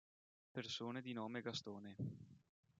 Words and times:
Persone 0.51 1.03
di 1.03 1.13
nome 1.13 1.41
Gastone 1.41 1.95